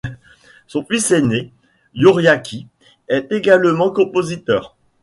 Son 0.65 0.83
fils 0.83 1.11
aîné, 1.11 1.51
Yoriaki, 1.93 2.65
est 3.07 3.31
également 3.31 3.91
compositeur. 3.91 4.75